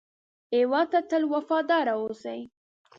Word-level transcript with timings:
هېواد 0.55 0.87
ته 0.91 0.99
تل 1.09 1.23
وفاداره 1.33 1.93
اوسئ 2.01 2.39